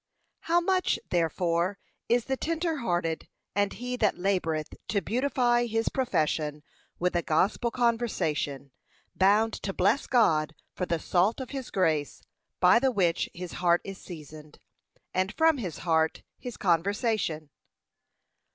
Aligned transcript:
How 0.39 0.59
much, 0.59 0.97
therefore, 1.11 1.77
is 2.09 2.25
the 2.25 2.35
tender 2.35 2.77
hearted, 2.77 3.27
and 3.53 3.71
he 3.71 3.95
that 3.97 4.15
laboureth 4.17 4.73
to 4.87 4.99
beautify 4.99 5.67
his 5.67 5.89
profession 5.89 6.63
with 6.97 7.15
a 7.15 7.21
gospel 7.21 7.69
conversation, 7.69 8.71
bound 9.15 9.53
to 9.61 9.73
bless 9.73 10.07
God 10.07 10.55
for 10.73 10.87
the 10.87 10.97
salt 10.97 11.39
of 11.39 11.51
his 11.51 11.69
grace, 11.69 12.23
by 12.59 12.79
the 12.79 12.91
which 12.91 13.29
his 13.35 13.51
heart 13.61 13.81
is 13.83 13.99
seasoned, 13.99 14.57
and 15.13 15.31
from 15.37 15.59
his 15.59 15.77
heart, 15.85 16.23
his 16.39 16.57
conversation. 16.57 17.51